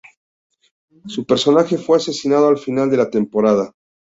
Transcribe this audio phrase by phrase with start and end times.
[1.05, 3.71] Su personaje fue asesinado al final de la temporada.